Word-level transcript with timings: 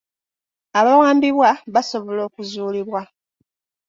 Abawambibwa 0.79 1.49
basobola 1.73 2.21
okuzuulibwa. 2.27 3.01